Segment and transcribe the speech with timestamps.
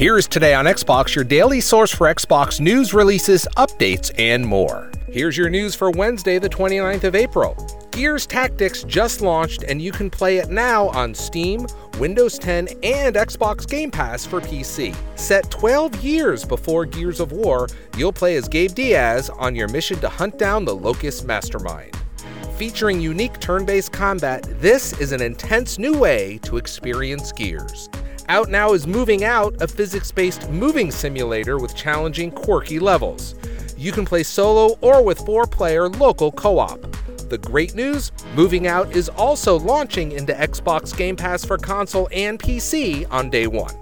[0.00, 4.90] Here's Today on Xbox, your daily source for Xbox news, releases, updates, and more.
[5.08, 7.54] Here's your news for Wednesday, the 29th of April.
[7.90, 11.66] Gears Tactics just launched, and you can play it now on Steam,
[11.98, 14.96] Windows 10, and Xbox Game Pass for PC.
[15.18, 20.00] Set 12 years before Gears of War, you'll play as Gabe Diaz on your mission
[20.00, 21.94] to hunt down the Locust Mastermind.
[22.56, 27.90] Featuring unique turn based combat, this is an intense new way to experience Gears.
[28.30, 33.34] Out now is Moving Out, a physics based moving simulator with challenging, quirky levels.
[33.76, 36.80] You can play solo or with four player local co op.
[37.28, 42.38] The great news Moving Out is also launching into Xbox Game Pass for console and
[42.38, 43.74] PC on day one.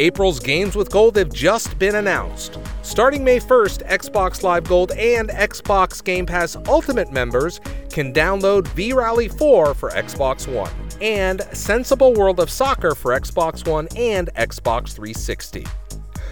[0.00, 2.58] April's games with gold have just been announced.
[2.82, 8.94] Starting May 1st, Xbox Live Gold and Xbox Game Pass Ultimate members can download V
[8.94, 14.94] Rally 4 for Xbox One and Sensible World of Soccer for Xbox One and Xbox
[14.94, 15.66] 360.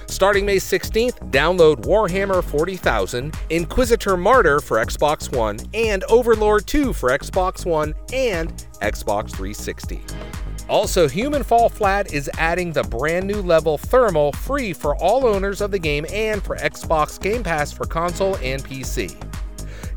[0.06, 7.10] Starting May 16th, download Warhammer 40,000, Inquisitor Martyr for Xbox One, and Overlord 2 for
[7.10, 8.50] Xbox One and
[8.80, 10.00] Xbox 360.
[10.68, 15.60] Also, Human Fall Flat is adding the brand new level Thermal free for all owners
[15.60, 19.29] of the game and for Xbox Game Pass for console and PC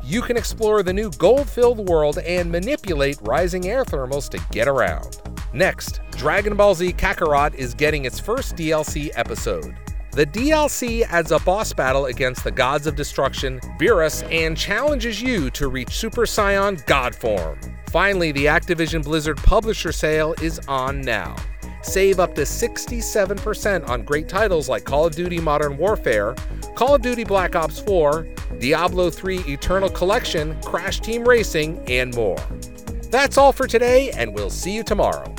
[0.04, 4.68] you can explore the new gold filled world and manipulate rising air thermals to get
[4.68, 5.20] around.
[5.52, 9.76] Next, Dragon Ball Z Kakarot is getting its first DLC episode.
[10.12, 15.50] The DLC adds a boss battle against the gods of destruction, Beerus, and challenges you
[15.50, 17.58] to reach Super Saiyan God form.
[17.88, 21.34] Finally, the Activision Blizzard publisher sale is on now.
[21.84, 26.34] Save up to 67% on great titles like Call of Duty Modern Warfare,
[26.74, 28.26] Call of Duty Black Ops 4,
[28.58, 32.38] Diablo 3 Eternal Collection, Crash Team Racing, and more.
[33.10, 35.33] That's all for today, and we'll see you tomorrow.